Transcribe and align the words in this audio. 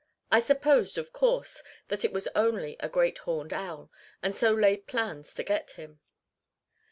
I 0.31 0.39
supposed, 0.39 0.97
of 0.97 1.13
course, 1.13 1.61
that 1.89 2.03
it 2.03 2.11
was 2.11 2.27
only 2.33 2.75
a 2.79 2.89
great 2.89 3.19
horned 3.19 3.53
owl, 3.53 3.91
and 4.23 4.35
so 4.35 4.51
laid 4.51 4.87
plans 4.87 5.31
to 5.35 5.43
get 5.43 5.73
him. 5.77 5.99